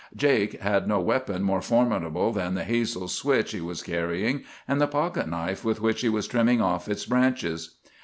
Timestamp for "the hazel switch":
2.55-3.51